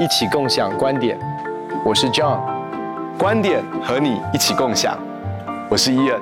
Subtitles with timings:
[0.00, 1.20] 一起共享观点，
[1.84, 2.40] 我是 John，
[3.18, 4.98] 观点和你一起共享，
[5.68, 6.18] 我是 Ian。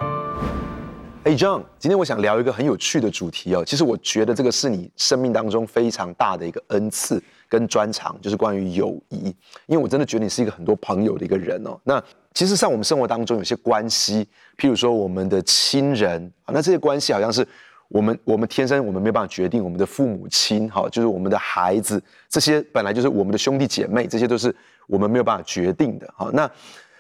[1.23, 3.63] 哎，John，今天我想聊一个很有趣的主题哦。
[3.65, 9.27] 其实我觉得这个是你生命当中非常大的一个恩赐跟专长，就是关于友谊。
[9.67, 11.79] 因为我真的觉得你是一个很多朋友的一个人哦。
[11.85, 12.03] 那
[12.35, 14.27] 其实，像我们生活当中有些关系，
[14.57, 17.47] 譬如说我们的亲人啊，那这些关系好像是。
[17.89, 24.55] 我们我们天生我们没办法决定我们的父母亲哈，就是我们的孩子，这些本来就是我们的兄弟姐妹，这些都是
[24.87, 26.29] 我们没有办法决定的哈。
[26.33, 26.51] 那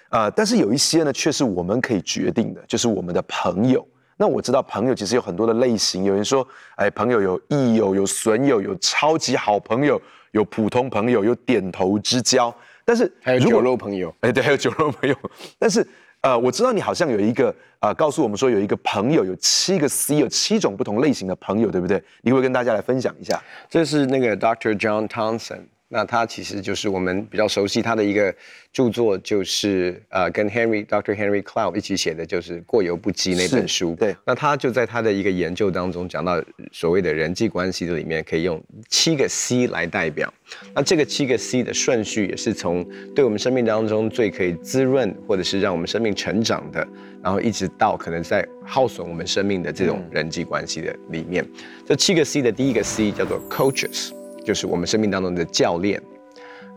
[0.09, 3.87] 呃，但是有一些呢，却是我们可以决定的，就是我们的朋友。
[4.16, 10.00] 那我知道朋友其实有很多的类型，有人说，哎，朋友有益友，有损友，有超级好朋友，
[10.30, 12.52] 有普通朋友，有点头之交，
[12.84, 15.14] 但是还有酒肉朋友，哎，对，还有酒肉朋友，
[15.59, 15.86] 但是。
[16.23, 22.03] 呃，我知道你好像有一个呃，告诉我们说有一个朋友有七个 C，有七种不同类型的朋友，对不对？
[22.23, 23.41] 你会跟大家来分享一下。
[23.70, 24.77] 这是那个 Dr.
[24.79, 25.61] John Thompson。
[25.91, 28.34] 那他其实就是我们比较熟悉他的一个
[28.72, 31.17] 著作，就是呃跟 Henry Dr.
[31.17, 33.95] Henry Cloud 一起写的，就是《过犹不及》那本书。
[33.98, 34.14] 对。
[34.27, 40.33] 那他就在他的一个研究当中讲到，所谓的人际关系的里面可以用七个 C 来代表。
[40.75, 46.86] 那这个七个 C 的顺序也是从对我们生命当中最可以滋润或者是让我们生命成长的，
[47.23, 51.42] 然后一直到可能在耗损我们生命的这种人际关系的里面。
[51.86, 54.17] 这七个 C 的第一个 C 叫做 Coaches。
[54.49, 56.03] 就是我们生命当中的教练，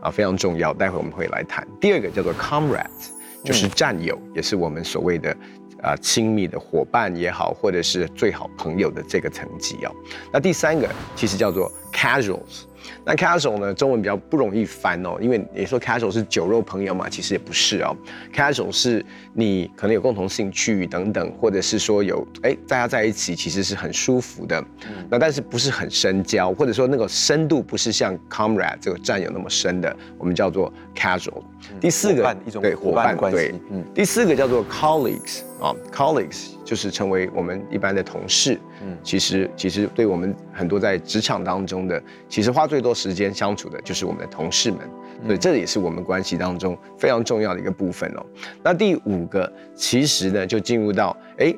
[0.02, 0.74] 啊，非常重要。
[0.74, 1.66] 待会我们会来谈。
[1.80, 3.12] 第二个叫做 comrades，
[3.46, 5.34] 就是战友，嗯、也是我们所谓的
[5.82, 9.96] 啊亲密的伙伴也好，或者是最好朋友的这个层级哦。
[10.34, 12.64] 那第三个其实叫做 casuals。
[13.06, 17.96] 那 casual 呢，中文比较不容易翻哦，因为你说 casual 是酒肉朋友嘛，其实也不是哦。
[18.34, 31.44] casual 是你可能有共同兴趣等等，或者是说有哎大家在一起其实是很舒服的，嗯、那但是不是很深交，或者说那个深度不是像 comrade 这个战友那么深的，我们叫做 casual。
[31.72, 33.84] 嗯、第四个对伙伴关系，对，嗯。
[33.94, 38.60] 第四个叫做 colleagues 啊、哦、colleagues 就是成为我们一般的同事。
[38.84, 44.80] 嗯，其实其实对我们很多在职场当中的，其实花最多时间相处的就是我们的同事们，
[45.26, 48.26] 所以这也是我们关系当中非常重要的一个部分哦。
[48.64, 51.54] 那第五个，其实呢就进入到，哎，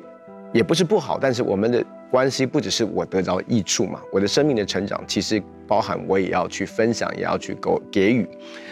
[0.52, 1.84] 也不是不好，但是我们的。
[2.14, 8.24] 关系不只是我得到益处嘛，我的生命的成长其实包含我也要去分享，也要去给给予。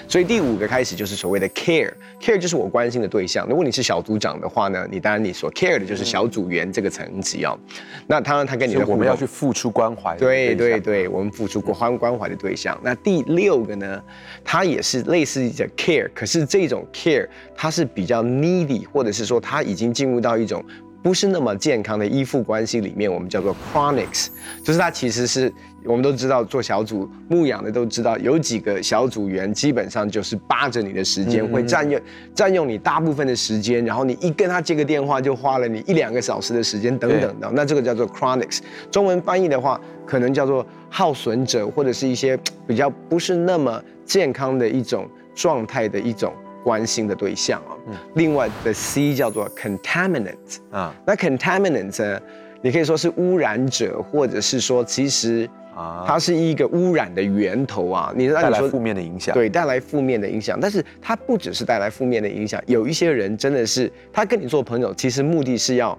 [0.07, 3.45] 所以第五个开始就是所谓的 care，care 就是我关心的对象。
[3.49, 7.59] 如果你是小组长的话呢，你当然你所 care 的就是小组员这个层级哦。
[8.07, 12.79] 那当然他跟你的我们要去付出关怀，对对对，我们付出过关关怀的对象。
[12.81, 14.01] 那第六个呢，
[14.45, 17.27] 它也是类似的 care，可是这种 care
[17.57, 20.65] 它是比较 needy，或者是说它已经进入到一种。
[21.03, 24.29] 不是那么健康的依附关系里面，我们叫做 chronics，
[24.63, 25.53] 就是它其实是
[25.85, 32.01] 我们都知道做小组牧养的都知道，有几个小组员基本上就是扒着你的时间，会占用
[32.35, 38.61] 占用你大部分的时间，然后你一跟他接个电话就花了你一两个小时的时间等等的，那这个叫做 chronics。
[38.91, 46.33] 中文翻译的话，可能叫做耗损者，或者是一些比较不是那么健康的一种状态的一种。
[46.63, 47.75] 关心的对象啊，
[48.15, 52.21] 另外的 C 叫做 contaminant 啊，那 contaminant 呢，
[52.63, 65.99] 你可以说是污染者，或者是说其实啊，它是一个污染的源头啊，你带来负面的影响，对，带来负面的影响，但是它不只是带来负面的影响，有一些人真的是他跟你做朋友，其实目的是要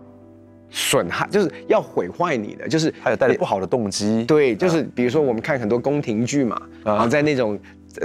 [0.70, 7.60] 损害，就是要毁坏你的，就是还有带来不好的动机，对，就是比如说我们看很多宫廷剧嘛，然后在那种。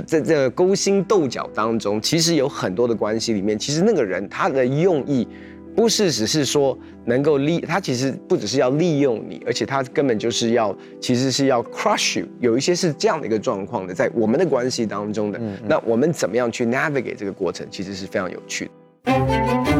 [0.06, 5.26] 在这个勾心斗角当中，其实有很多的关系里面，其实那个人他的用意，
[5.74, 6.76] 不是只是说
[7.06, 12.26] 能够利，他其实不只是要利用你，而且他根本就是要，其实是要 crush you。
[12.40, 18.70] 有一些是这样的一个状况的，在我们的关系当中的，嗯嗯，那我们怎么样去 navigate 这个过程，其实是非常有趣
[19.04, 19.77] 的。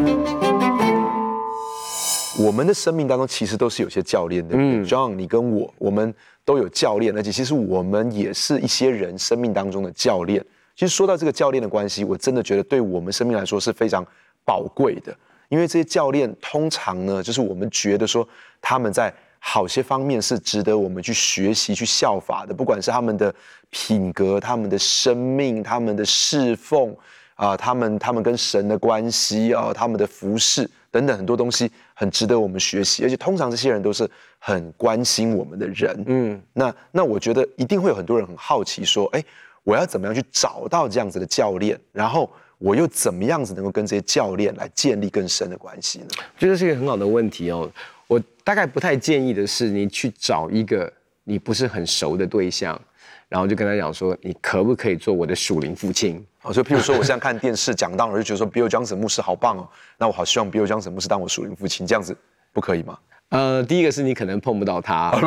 [2.38, 6.14] 我们的生命当中其实都是有些教练的，嗯，John，你跟我，我们。
[6.44, 10.42] 都有教练，而且其实我们也是一些人生命当中的教练。
[10.74, 14.02] 其实说到这个教练的关系，我真的觉得对我们生命来说是非常
[14.46, 15.14] 宝贵的，
[15.50, 18.26] 因为这些教练通常呢，就是我们觉得说
[18.62, 23.34] 他们在好些方面是值得我们去学习、去效法的，不管是他们的
[23.68, 26.90] 品格、他们的生命、他们的侍奉
[27.34, 30.66] 啊、呃，他们他们跟神的关系啊、呃，他们的服侍。
[30.90, 34.08] 等等很多东西很值得我们学习，而且通常这些人都是
[34.38, 36.04] 很关心我们的人。
[36.06, 39.22] 嗯，那那我觉得一定会有很多人很好奇，说，哎，
[39.64, 41.78] 我要怎么样去找到这样子的教练？
[41.92, 46.06] 然后我又怎么样子能够跟这些教练来建立更深的关系呢？
[46.16, 47.70] 我觉得是一个很好的问题哦。
[48.06, 50.90] 我大概不太建议的是，你去找一个
[51.24, 52.80] 你不是很熟的对象，
[53.28, 56.24] 然后就跟他讲说，你可不可以做我的属灵父亲？
[56.42, 62.16] 哦，就譬如说，我现在看电视讲到，我就觉得说，Bill Johnson 牧师好棒哦，那我好希望 Bill Johnson 牧师当我属灵父亲，这样子
[62.52, 62.98] 不可以吗？
[63.30, 65.12] 呃，第一个是你可能碰不到他。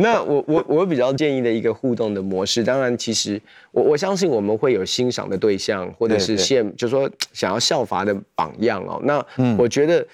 [0.00, 9.00] 那我我我比较建议的一个互动的模式，当然，其实我我相信我们会有欣赏的对象，或者是现就是说想要效法的榜样哦。
[9.04, 9.24] 那
[9.56, 10.04] 我觉得，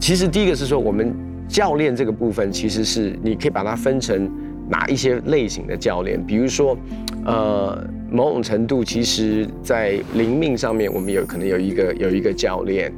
[0.00, 1.14] 其实第一个是说，我们
[1.48, 4.28] 教练这个部分，其实是你可以把它分成
[4.68, 6.76] 哪一些类型的教练，比如说，
[7.24, 12.92] 呃，某种程度，其实在灵命上面，我们有可能有一个有一个教练。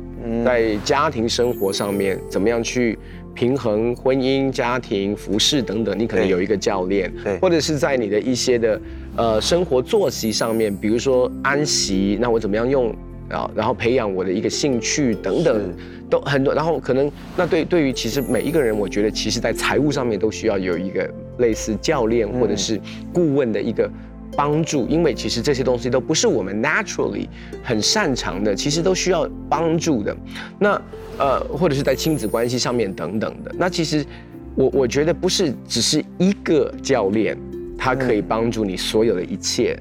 [0.44, 2.98] 在家庭生活上面，怎么样去
[3.34, 8.80] 平衡婚姻、家庭、服饰等等，你可能有一个教练，对，或者是在你的一些的
[9.16, 12.94] 呃生活作息上面，比如说安息，那我怎么样用
[13.30, 15.72] 啊，然后培养我的一个兴趣等等，
[16.10, 22.80] 都很多，然后可能那对对于其实每一个人，我觉得其实在财务上面都需要有一个类似教练或者是
[23.12, 23.90] 顾问的一个。
[24.36, 27.26] 帮助，因为其实这些东西都不是我们 naturally
[27.64, 30.16] 很擅长的，其实都需要帮助的。
[30.56, 30.80] 那
[31.18, 33.52] 呃，或者是在亲子关系上面等等的。
[33.58, 34.06] 那其实
[34.54, 37.36] 我我觉得不是只是一个教练，
[37.76, 39.76] 他可以帮助你所有的一切。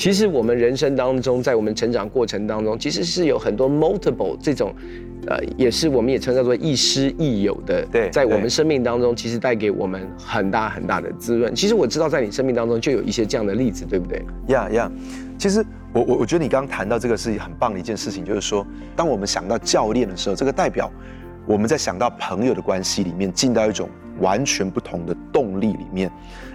[0.00, 4.74] 其实我们人生当中，在我们成长过程当中，其实是有很多 multiple 这种。
[5.26, 7.86] 呃，也是，我们也称叫做亦师亦友的。
[7.92, 11.54] 对，在我们生命当中，其实带给我们很大很大的滋润。
[11.54, 14.24] 其实我知道，在你生命当中就有一些这样的例子，对不对？
[14.46, 14.90] 呀呀，
[15.36, 15.62] 其实
[15.92, 18.66] 我我我觉得你刚刚谈到这个是很棒的一件事情，就是说，
[18.96, 20.90] 当我们想到教练的时候，这个代表
[21.46, 26.10] 我们在想到朋友的关系里面，进到一种完全不同的动力里面。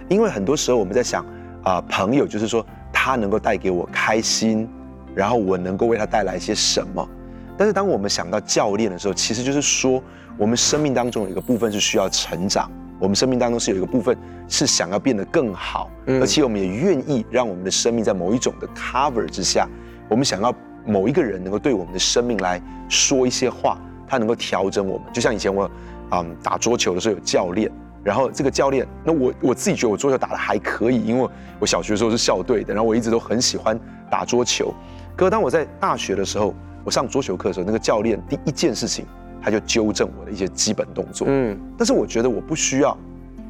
[0.08, 1.24] 因为很多时候我们在想
[1.62, 2.66] 啊、呃，朋友就是说
[3.06, 4.68] 他能够带给我开心，
[5.14, 7.08] 然后我能够为他带来一些什么。
[7.56, 10.02] 但是当我们想到教练的时候，其实就是说，
[10.36, 12.68] 我们生命当中有一个部分是需要成长，
[12.98, 14.18] 我们生命当中是有一个部分
[14.48, 15.88] 是想要变得更好，
[16.20, 19.68] 而且我们也愿意让我们的生命在某一种的 cover 之下，
[20.08, 20.52] 我们想要
[20.84, 25.06] 某一个人能够对我们的生命来说一些话，他能够调整我们。
[25.12, 25.70] 就像以前我，
[26.10, 27.70] 嗯，打桌球的时候有教练，
[28.06, 33.76] 然后这个教练，那我我自己觉得我桌球打的还可以，因为我小学的时候是校队的，然后我一直都很喜欢
[34.08, 34.72] 打桌球。
[35.16, 36.54] 可是当我在大学的时候，
[36.84, 39.04] 我上桌球课的时候，那个教练第一件事情，
[39.42, 41.26] 他就纠正我的一些基本动作。
[41.28, 42.96] 嗯，但是我觉得我不需要，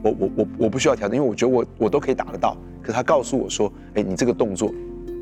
[0.00, 2.56] 我我我我不需要调整，因为我觉得我我都可以打得到。
[2.81, 4.73] 可是他告诉我说，哎，你这个动作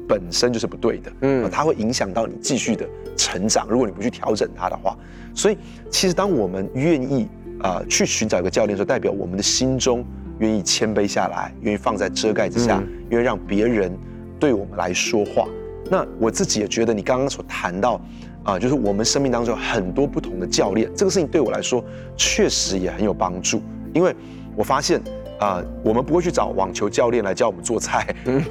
[0.06, 1.12] 本身就是不对的。
[1.22, 3.66] 嗯，它会影响到你继续的成长。
[3.69, 4.96] 如果你不去调整它的话，
[5.34, 5.58] 所以
[5.90, 7.26] 其实当我们愿意
[7.60, 10.04] 啊、呃、去寻找一个教练说，代表我们的心中
[10.38, 13.96] 愿意谦卑下来，愿意放在遮盖之下，愿意让别人
[14.38, 15.46] 对我们来说话。
[15.90, 18.00] 那我自己也觉得，你刚刚所谈到，
[18.42, 21.84] 啊，就是我们生命当中很多不同的教练，这个事情对我来说
[22.16, 23.62] 确实也很有帮助。
[23.92, 24.14] 因为
[24.56, 25.00] 我发现，
[25.38, 28.42] 啊，我们不会去找网球教练来教我们做菜，嗯，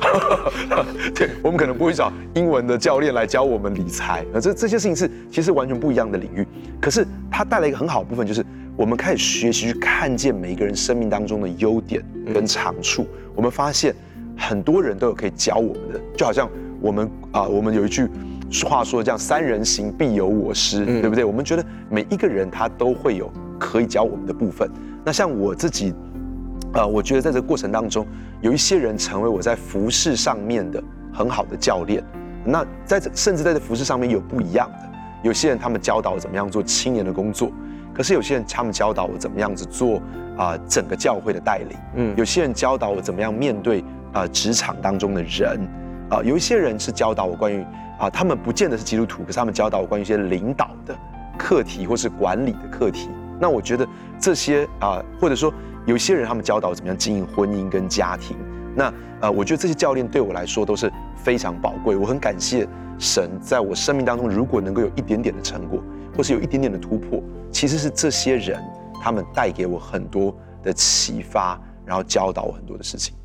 [1.16, 6.48] 对，我们可能不会找英文的教练来教我们理财，那这这些事情是其实完全不一样的领域。
[6.80, 12.04] 可是它带来一个很好的部分，就是我们开始学习去看见每一个人生命当中的优点
[12.34, 13.06] 跟长处。
[13.36, 13.94] 我们发现
[14.38, 16.50] 很多人都有可以教我们的，就好像。
[16.82, 18.10] 我们啊，我们有一句
[18.66, 21.24] 话说，这样三人行必有我师，嗯、对不对？
[21.24, 24.70] 我们觉得每一个人他都会有可以教我们的部分。
[25.06, 25.94] 那像我自己，
[26.74, 28.06] 呃，我觉得在这个过程当中，
[28.42, 32.04] 有一些人成为我在服饰上面的很好的教练。
[32.44, 34.90] 那在这甚至在这服饰上面有不一样的，
[35.24, 37.50] 有些人他们教导我怎么样做青年的工作，
[37.94, 40.02] 可是有些人他们教导我怎么样子做
[40.38, 45.60] 啊整个教会的带领，嗯，有些人教导我怎么样面对啊职场当中的人。
[46.10, 47.66] 啊，有一些人是教导我关于
[47.98, 50.96] 啊，他们不见得是基督徒，可是他们教导我关于一些领导的
[51.40, 53.10] 课题或是管理的课题。
[53.40, 53.88] 那我觉得
[54.20, 55.52] 这些啊，或者说
[55.88, 58.38] 有些人他们教导我怎么样经营婚姻跟家庭。
[58.76, 61.96] 那呃，我觉得这些教练对我来说都是非常宝贵。
[61.96, 62.68] 我很感谢
[63.00, 65.82] 神在我生命当中，如果能够有一点点的成果，
[66.16, 68.64] 或是有一点点的突破，其实是这些人
[69.02, 73.16] 他们带给我很多的启发，然后教导我很多的事情。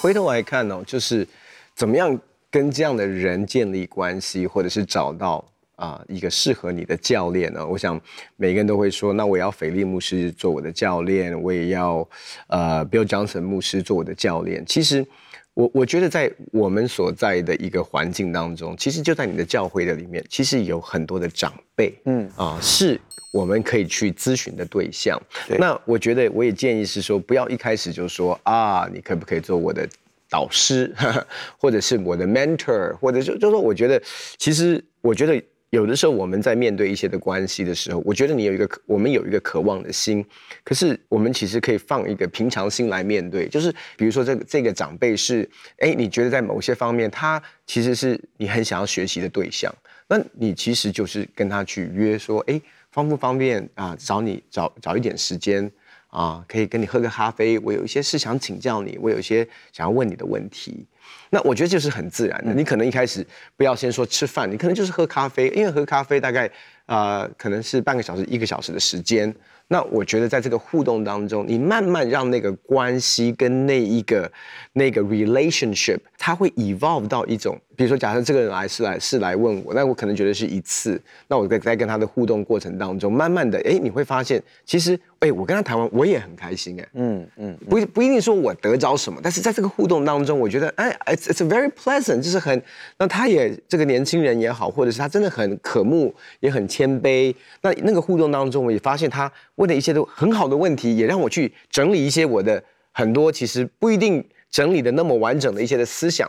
[0.00, 1.28] 回头来看哦，就是
[1.74, 2.18] 怎么样
[2.50, 5.44] 跟这样的人建立关系，或者是找到
[5.76, 7.66] 啊一个适合你的教练呢？
[7.66, 8.00] 我想
[8.36, 12.08] 每个人都会说，那我要斐利牧师做我的教练，我也要
[12.46, 14.64] 呃 Bill Johnson 牧师做我的教练。
[14.64, 15.06] 其实
[15.54, 23.00] 我我觉得在我们所在的一个环境当中，其实就在你的教会的里面，其实有很多的长辈，嗯啊是。
[23.32, 25.16] 我们可以去咨询的对象。
[25.46, 25.56] 对。
[25.56, 29.88] 那我觉得我也建议是说，不要一开始就说啊，你可不可以做我的
[30.28, 30.92] 导师，
[31.56, 34.02] 或者是我的 mentor，或者就就说，我觉得
[34.36, 40.24] 其实我觉得有的时候我们在面对一些的关系的时候，我觉得你有一个，我们有一个渴望的心，
[40.64, 43.48] 可是我们其实可以放一个平常心来面对。
[43.48, 45.48] 就是比如说这个这个长辈是，
[45.78, 49.72] 哎，你觉得在某些方面他其实是你很想要学习的对象，
[50.08, 52.60] 那你其实就是跟他去约说，哎，
[52.90, 53.96] 方不方便啊？
[53.96, 55.70] 找你找找一点时间
[56.08, 57.56] 啊，可以跟你喝个咖啡。
[57.60, 60.84] 我有一些事想请教你，我有一些想要问你的问题。
[61.30, 63.24] 那我觉得就是很自然的，你可能一开始
[63.56, 66.46] 不要先说吃饭，你可能就是喝咖啡，因为喝咖啡大概
[66.86, 69.34] 啊、呃、可能是半个小时一个小时的时间。
[69.72, 74.28] 那我觉得在这个互动当中，你慢慢让那个关系跟那一个
[74.72, 77.56] 那个 relationship，它会 evolve 到一种。
[77.76, 81.00] 比如说，假设这个人来是来是来问我，那我可能觉得是一次。
[81.28, 92.62] 那我在在跟他的互动过程当中，慢慢的，哎，你会发现，其实，哎，我跟他谈完，我也很开心，哎，嗯嗯，不不一定说我得着什么，但是在这个互动当中，我觉得，哎，it's it's very pleasant，就是很，
[92.96, 97.34] 那他也这个年轻人也好，或者是他真的很渴慕，也很谦卑。
[97.60, 102.62] 那那个互动当中，我也发现他问的一些都很好的问题，也让我去整理一些我的
[102.92, 106.26] 很多其实不一定整理的那么完整的一些的思想。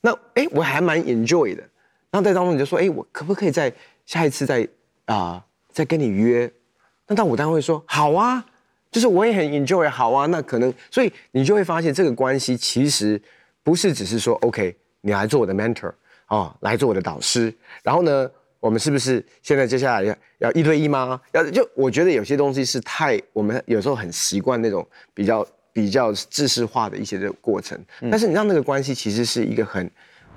[0.00, 1.62] 那哎，我还蛮 enjoy 的。
[2.12, 3.72] 然后在当中你就说，哎，我可不可以在
[4.06, 4.62] 下一次再
[5.06, 6.48] 啊、呃、再跟你约？
[7.08, 8.44] 那到我当然会说好啊，
[8.92, 10.26] 就是我也很 enjoy，好啊。
[10.26, 13.20] 那可能所以你就会发现这个关系其实
[13.62, 15.92] 不是只是说 OK，你来做我的 mentor
[16.28, 17.52] 哦，来做我的导师。
[17.82, 21.20] 然后呢，我们是不是现在接下来要要一对一吗？
[21.32, 25.44] 要就我觉得有些东西是太我们有时候很习惯那种比较。
[25.70, 27.78] 比较制式化的一些的过程，
[28.10, 29.88] 但是你让那个关系其实是一个很、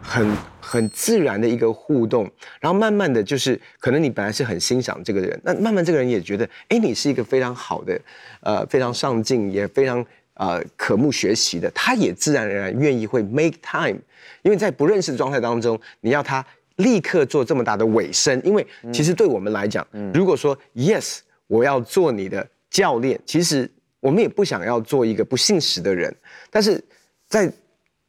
[0.01, 2.29] 很、很自然的一个互动，
[2.59, 7.99] 然后慢慢的就是，可能你本来是很欣赏这个人，那慢慢这个人也觉得，哎，你是一个非常好的，
[8.41, 10.05] 呃，非常上进，也非常
[10.35, 13.97] 呃渴慕学习的，他也自然而然愿意会 make time，
[14.41, 16.45] 因为在不认识的状态当中，你要他
[16.77, 23.69] 立刻做这么大的尾声，因为其实对我们来讲，如果说 yes，我要做你的教练，其实。
[24.01, 26.11] 我们也不想要做一个不信实的人，
[26.49, 26.83] 但是
[27.27, 27.47] 在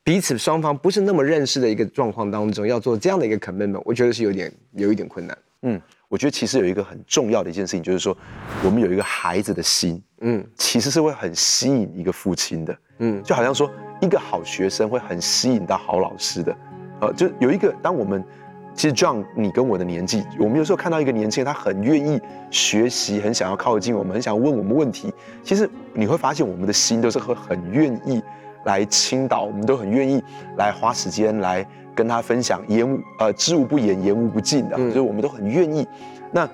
[0.04, 5.38] 彼此双方不是那么认识的一个状况当中，要做这样的一个 commitment，我觉得是有点有一点困难。
[5.62, 8.16] 嗯，我觉得其实有一个很重要的一件事情，就是说
[8.64, 16.56] 我们有一个孩子的心，嗯，其实是会很吸引一个父亲的，嗯，就好像说一个好学生会很吸引到好老师的，
[17.00, 18.24] 呃，就有一个当我们。
[18.74, 22.18] 其实 John，你跟我的年纪，我们有时候看到一个年轻人，他很愿意
[22.50, 25.12] 学习，很想要靠近我们，很想要问我们问题。
[25.44, 28.22] 其实你会发现，我们的心都是会很愿意
[28.64, 30.22] 来倾倒，我们都很愿意
[30.56, 35.86] 来花时间来跟他分享言无呃知无不言，言无不尽的，所以我们都很愿意。
[36.30, 36.48] 那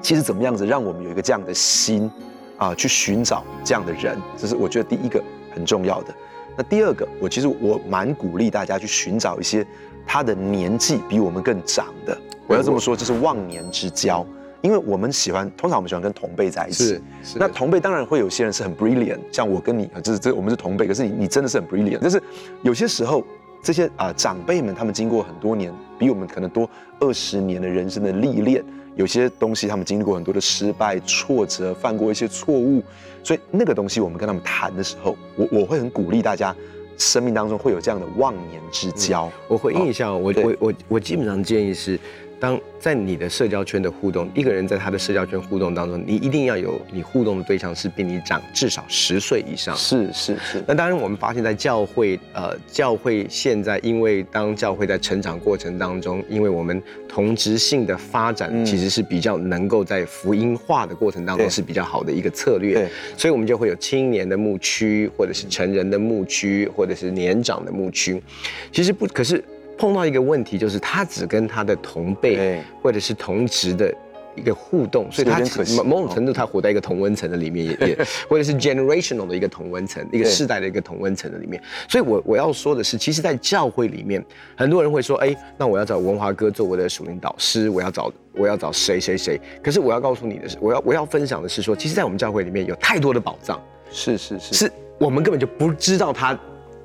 [0.00, 2.10] 其实怎么样子让我们有一个这样的心
[2.56, 5.22] 啊，去寻找这样的人，这是我觉得第一个
[5.54, 6.14] 很重要的。
[6.56, 9.66] 那第二个，我其实我蛮鼓励大家去寻找一些。
[10.10, 12.16] 他的年纪比我们更长的，
[12.46, 14.24] 我要这么说，这是忘年之交，
[14.60, 16.84] 因为我们喜欢，通常我们喜欢跟同辈在一起。
[16.84, 17.38] 是，是。
[17.38, 21.98] 那同辈当然会有些人是很 brilliant，像我跟你，就是这我们是同辈，可是你你真的是很 brilliant。
[22.00, 22.22] 但是
[22.62, 23.24] 有些时候，
[23.62, 26.68] 这些啊、呃、长辈们，他们经过很多年，比我们可能多
[27.00, 28.64] 二十年的人生的历练，
[28.96, 32.82] 有些东西他们经历过很多的失败、挫折，犯过一些错误，
[33.22, 36.54] 所以那个东西我们跟他们谈的时候，我我会很鼓励大家。
[37.00, 39.26] 生命当中会有这样的忘年之交。
[39.26, 41.96] 嗯、我回应一下，哦、我我我我基本上建议是。
[42.40, 49.76] 当在你的社交圈的互动，一个人在他的社交圈互动当中，你一定要有你互动的对象是比你长至少十岁以上。
[49.76, 50.62] 是是是。
[50.66, 62.74] 那当然，我们发现，在教会，呃，教会现在因为当教会在成长过程当中，因为我们同质性的发展其实是比较能够在福音化的过程当中是比较好的一个策略。
[62.74, 62.88] 对。
[63.16, 68.22] 所以我们就会有青年的牧区，或者是成人的牧区，或者是年长的牧区。
[68.70, 69.42] 其实不，可是。
[69.78, 73.94] 碰到一个问题，就是他只跟他的同辈或者是同职的
[74.34, 75.40] 一个互动，所以他
[75.76, 81.60] 某某种程度他活在一个同温层的里面，也也 或者是 generational 的一个同温层，一个世代的一个同温层的里面。
[81.88, 84.24] 所以我我要说的是，其实，在教会里面，
[84.56, 89.40] 很多人会说，哎，那我要找文华哥做我的属灵导师，我要找我要找谁谁谁。
[89.62, 96.38] 可是我要告诉你的是，我要我要分享的是说，其实，在我们教会里面有太多的宝藏，是是是，是我们根本就不知道他。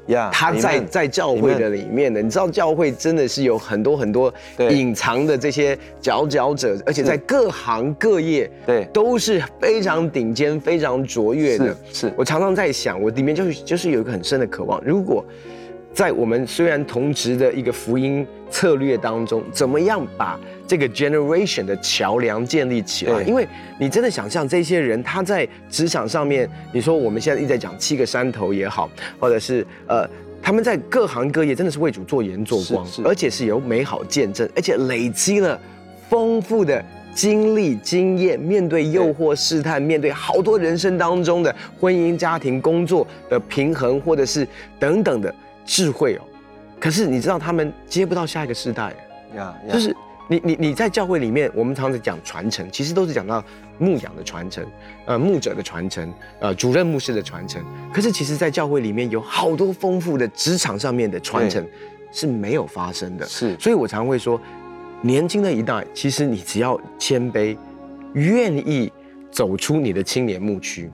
[0.07, 4.33] 呀，他在在教会的里面的，你知道教会真的是有很多很多
[4.69, 11.75] 隐藏的这些佼佼者，而且在各行各业，对，都是非常顶尖、非常卓越的。
[11.91, 15.23] 是我常常在想，我里面就是就是有一个很深的渴望，如果。
[15.93, 23.21] 在我们虽然同职的一个福音策略当中，怎么样把这个 generation 的桥梁建立起来？
[23.23, 23.47] 因为
[23.79, 28.89] 你真的想象这些人，他在职场上面，你说我们现在一直在讲七个山头也好，
[29.19, 30.07] 或者是呃，
[30.41, 35.59] 他们在各行各业真的是为主做盐做光，而且是有美好见证，而且累积了
[36.09, 44.47] 丰富的经历、经验，面对诱惑、试探，面对好多人生当中的婚姻、家庭、工作的平衡，或者是
[44.79, 45.33] 等等的
[45.65, 46.21] 智慧哦。
[46.79, 48.93] 可是你知道，他们接不到下一个世代，
[49.35, 49.95] 呀.就是
[50.33, 53.43] 你你你在教会里面，我们常常讲传承，其实都是讲到
[53.77, 54.65] 牧养的传承，
[55.05, 57.63] 呃，牧者的传承，呃，主任牧师的传承。
[57.93, 61.63] 可是其实，在教会里面有好多丰富的职场上面的传承
[62.11, 63.25] 是没有发生的。
[63.27, 64.41] 是，所以我常会说。
[65.05, 67.57] 年轻的一代，其实你只要谦卑，
[68.13, 68.89] 愿意
[69.29, 70.89] 走出你的青年牧区，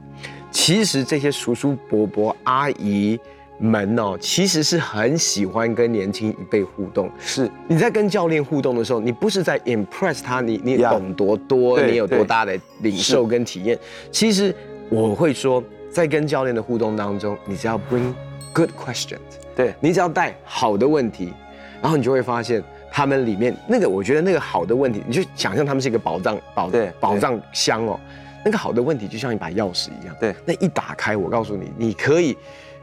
[0.49, 3.19] 其实这些叔叔伯伯、阿姨
[3.59, 7.11] 们哦，其实是很喜欢跟年轻一辈互动。
[7.19, 13.77] 是，你在跟教练互动的时候，你不是在 impress 他，你你懂多多你有多大的领受跟体验。
[14.11, 14.55] 其实
[14.89, 18.13] 我会说，在跟教练的互动当中，你只要 bring
[18.53, 19.19] good questions，
[19.55, 21.33] 对，你只要带好的问题，
[21.81, 22.63] 然后你就会发现。
[22.91, 27.99] 他们里面那个，我觉得那个好的问题，你就想象他们是一个宝藏宝对宝藏箱哦。
[28.43, 32.35] 那个好的问题就像一把钥匙一样，对，那一打开，我告诉你，你可以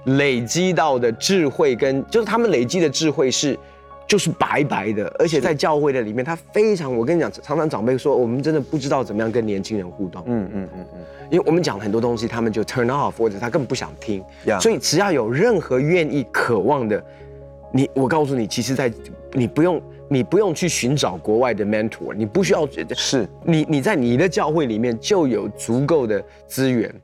[0.07, 3.59] 累积到的智慧跟就是他们累积的智慧是
[4.09, 14.23] 就是白白的，而且在教会的里面，他非常，我跟你讲，常常长辈说，我们真的不知道怎么样跟年轻人互动，嗯嗯嗯嗯，因为我们讲很多东西，他们就 turn off 或者他根本不想听.
[14.61, 17.05] 所以只要有任何愿意渴望的，
[17.73, 18.93] 你，我告诉你，其实在
[19.33, 19.83] 你不用。
[20.09, 26.95] 你不用去寻找国外的 mentor，你不需要觉得是你你在你的教会里面就有足够的资源。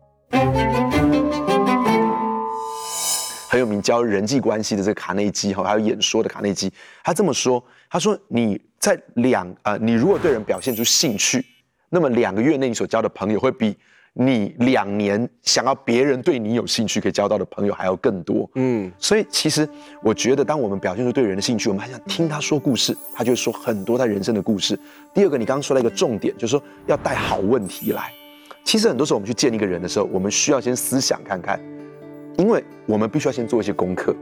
[3.53, 6.73] 很有名教人际关系的这个卡内基哈，还有演说的卡内基，
[7.05, 11.45] 他这么说，他说你在两啊、呃，你如果对人表现出兴趣，
[11.91, 13.77] 那么两个月内你所交的朋友会比。
[14.15, 18.47] 你两年想要别人对你有兴趣，可以交到的朋友还要更多。
[18.57, 19.67] 嗯，所以其实
[20.03, 24.79] 我觉得，当我们表现出对人的兴趣，我们还想听他说故事，他就会说很多他人生的故事。
[25.15, 28.13] 第二个，你刚刚说了一个重点，就是说要带好问题来。
[28.65, 31.59] 其实很多时候我们去见一个人的时候，我们需要先思想看看，
[32.39, 34.15] 因为我们必须要先做一些功课。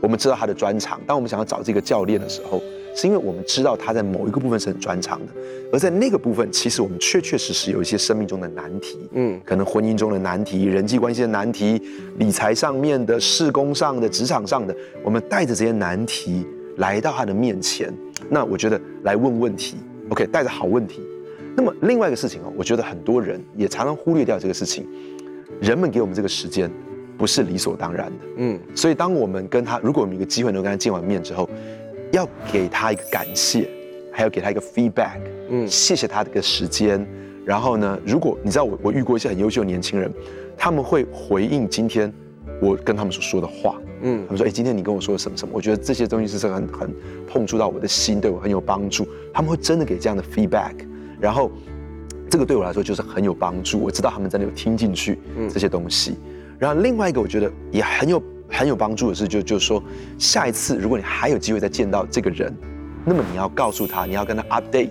[0.00, 2.62] 我们知道他的专长，当我们想要找这个教练的时候。
[2.98, 5.32] 是因为我们知道他在某一个部分是很专长的，
[5.70, 11.78] 而在那个部分，其实我们确确实实有一些生命中的难题，嗯，可能婚姻中的难题、人际关系的难题、
[12.16, 14.74] 理财上面的、事工上的、职场上的，
[15.04, 16.46] 我们带着这些难题
[16.78, 17.92] 来到他的面前，
[18.30, 19.76] 那我觉得来问问题
[20.08, 21.02] ，OK，带着好问题。
[21.54, 24.88] 那么另外一个事情哦，我觉得很多人也常常忽略掉这个事情，
[25.60, 26.70] 人们给我们这个时间
[27.16, 31.48] 不是理所当然的，嗯，所以当我们跟他，如果我们有一个机会能够跟他见完面之后。
[32.12, 33.68] 要给他一个感谢，
[34.12, 35.18] 还要给他一个 feedback，
[35.50, 37.04] 嗯，谢谢他这个时间。
[37.44, 40.10] 然后呢，如果你知道我我遇过一些很优秀的年轻人，
[40.56, 42.10] 他们会回应今天
[42.62, 45.52] 我跟他们所说的话，嗯，他们说，哎，今天你跟我说了什么什么？
[45.52, 46.94] 我觉得这些东西是很很
[47.26, 49.06] 碰触到我的心，对我很有帮助。
[49.34, 50.74] 他们会真的给这样的 feedback，
[51.20, 51.50] 然后
[52.30, 53.80] 这个对我来说就是很有帮助。
[53.80, 55.18] 我知道他们真的有听进去
[55.52, 56.14] 这些东西。
[56.58, 58.22] 然后另外一个我觉得也很有。
[58.48, 59.82] 很有帮助的是，就就是说，
[60.20, 62.54] 下一次如果你还有机会再见到这个人，
[63.04, 64.90] 那么你要告诉他，你要跟他 update。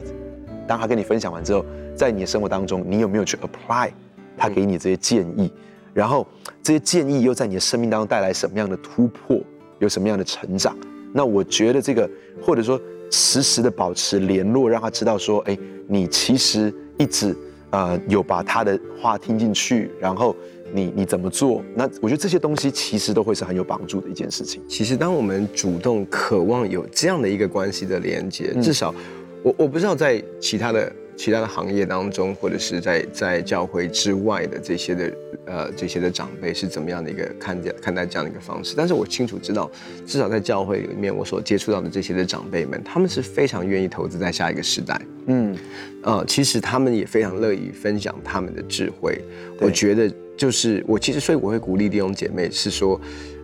[0.67, 3.91] 当他跟你分享完之后，在你的生活当中，你有没有去 apply
[4.35, 5.49] 他给你这些建议？
[5.93, 6.27] 然后
[6.61, 9.41] 这些建议又在你的生命当中带来什么样的突破？
[9.79, 10.75] 有什么样的成长？
[11.13, 12.07] 那我觉得这个，
[12.41, 12.77] 或者说
[13.09, 17.33] 时时的保持联络，让他知道说，哎，你其实一直
[17.69, 20.35] 呃有把他的话听进去，然后。
[20.75, 21.63] 你你怎么做？
[21.73, 24.61] 那我觉得这些东西其实都会是很有帮助的一件事情。
[24.67, 28.93] 其实当我们主动渴望有这样的一个关系的连接，至少
[29.41, 35.13] 我我不知道在其他的其他的行业当中，或者是在在教会之外的这些的
[35.45, 38.73] 呃这些的长辈是怎么样的一个看见看待这样的一个方式。
[38.75, 39.71] 但是我清楚知道，
[40.05, 45.01] 至少在教会里面我所接触到的这些的长辈们，他们是非常愿意投资在下一个时代。
[45.27, 45.55] 嗯，
[46.03, 49.21] 呃，其实他们也非常乐意分享他们的智慧。
[49.61, 50.13] 我觉得。
[50.37, 52.99] 就是我其实，所以我会鼓励弟兄姐妹是说，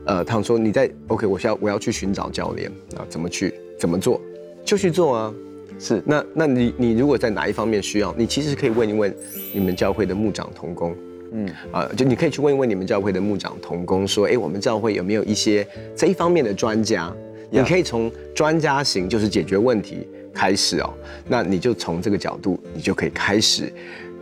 [0.06, 4.19] 呃，他们说你在 OK，我需要我要去寻找教练啊，怎么去怎么做，
[4.65, 5.34] 就去做啊。
[5.80, 9.12] 是，那那你你如果在哪一方面需要，你其实可以问一问
[9.54, 10.95] 你们教会的牧长同工，
[11.32, 17.12] 嗯啊，就你可以去问一问你们教会的牧长同工，说，哎，我们教会有没有一些这一方面的专家.
[17.49, 20.93] 你可以从专家型就是解决问题开始哦，
[21.27, 23.73] 那你就从这个角度，你就可以开始。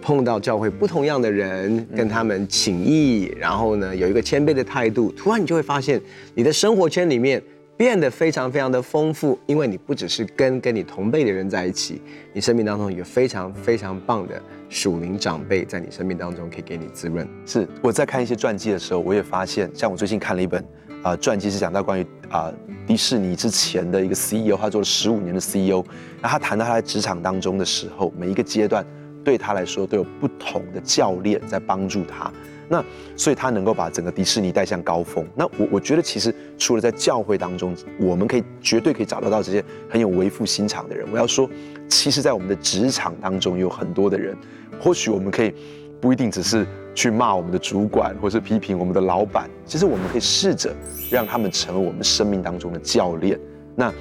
[0.02, 6.02] 碰到教会不同样的人，跟他们请益，然后呢，有一个谦卑的态度，突然你就会发现，
[6.34, 7.42] 你的生活圈里面
[7.78, 12.02] 变得非常非常的丰富，因为你不只是跟跟你同辈的人在一起，
[12.34, 17.28] 你生命当中有非常非常棒的属灵长辈在你生命当中可以给你滋润。
[17.46, 20.64] 是我在看一些传记的时候，我也发现，像我最近看了一本
[21.04, 22.52] 啊传记是讲到关于啊
[22.86, 25.84] 迪士尼之前的一个 CEO，他做了十五年的 CEO，
[26.22, 28.86] 那他谈到他在职场当中的时候，每一个阶段
[29.24, 32.32] 对他来说都有不同的教练在帮助他。
[32.72, 35.26] 那所以他能够把整个迪士尼带向高峰。
[35.34, 41.04] 那我我觉得其实除了在教会当中，我们可以绝对可以找得到这些很有为父心肠的人。
[41.12, 41.50] 我要说，
[41.90, 44.38] 其实，在我们的职场当中有很多的人，
[44.80, 45.52] 或许我们可以
[46.00, 49.50] 不一定只是去骂我们的主管，或是批评我们的老板。
[49.66, 50.72] 其实我们可以试着
[51.10, 53.40] 让他们成为我们生命当中的教练。
[53.76, 53.94] 那啊、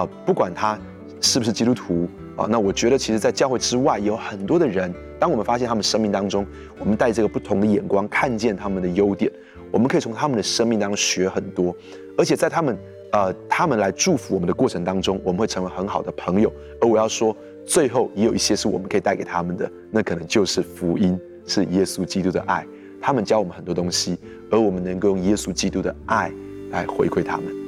[0.00, 0.78] 呃，不管他
[1.20, 2.08] 是不是基督徒。
[2.36, 6.44] 啊，那我觉得其实，在教会之外，有很多的人，当我们发现他们生命当中，
[6.80, 9.30] 我们带这个不同的眼光，看见他们的优点，
[9.70, 11.74] 我们可以从他们的生命当中学很多，
[12.18, 12.76] 而且在他们，
[13.12, 16.52] 呃，他们来祝福我们的过程当中，我们会成为很好的朋友。
[16.80, 22.66] 而我要说，最后也有一些是我们可以带给他们的，那可能就是福音，是耶稣基督的爱。
[23.00, 24.18] 他们教我们很多东西，
[24.50, 26.32] 而我们能够用耶稣基督的爱
[26.70, 27.63] 来回馈他们。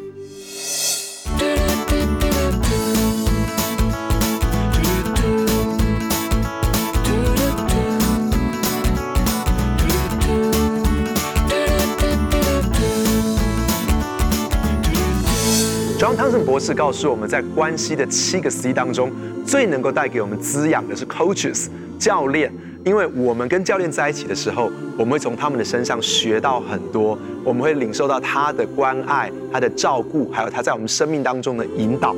[16.27, 19.13] 汤森博士告诉我们在关系的七个 C 当中，
[19.47, 21.69] 最能够带给我们滋养的是 coaches
[22.01, 22.53] 教练，
[22.85, 32.13] 因为我们跟教练在一起的时候，我们会从他们的身上学到很多，我们会领受到他的关爱、他的照顾，还有他在我们生命当中的引导。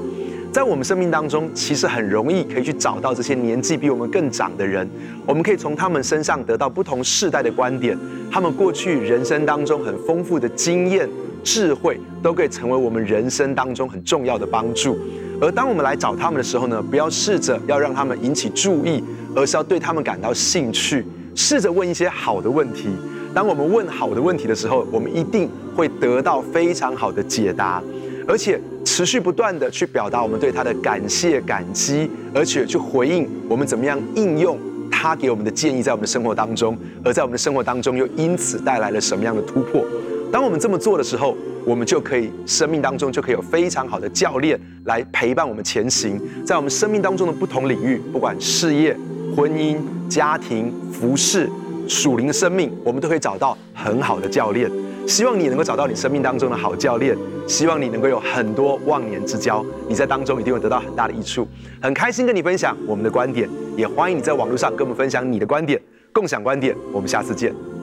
[0.50, 4.88] 在我们生命当中，其实很容易可以去找到这些年纪比我们更长的人，
[5.26, 7.94] 我们可以从他们身上得到不同世代的观点，
[8.32, 11.06] 他们过去人生当中很丰富的经验。
[11.42, 14.98] 智慧都可以成为我们人生当中很重要的帮助，
[15.40, 19.02] 而当我们来找他们的时候呢，不要试着要让他们引起注意，
[19.34, 22.88] 而是要对他们感到兴趣，试着问一些好的问题。
[23.34, 27.82] 当我们问好的问题的时候，我们一定会得到非常好的解答，
[28.26, 34.58] 而且持续不断地去表达我们对他的感谢、感激，而且去回应我们怎么样应用
[34.90, 39.84] 他给我们的建议在我们的生活当中，而在我们的生活当中又因此带来了什么样的突破。
[40.30, 48.96] 当我们这么做的时候，我们就可以生命当中就可以有非常好的教练来陪伴我们前行，在我们生命当中的不同领域，不管事业、
[49.34, 51.48] 婚姻、家庭、服侍、
[51.86, 54.70] 属灵的生命，我们都可以找到很好的教练。
[55.06, 61.48] 希望你能够找到你生命当中的好教练，希望你能够有很多忘年之交，你在当中一定会得到很大的益处。
[61.80, 65.80] 很开心跟你分享我们的观点，也欢迎你在网络上跟我们分享你的观点，
[66.12, 66.76] 共享观点。
[66.92, 67.77] 我们下次见。